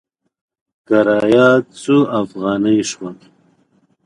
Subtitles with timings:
[0.87, 1.47] کرایه
[1.81, 3.09] څو افغانې شوه؟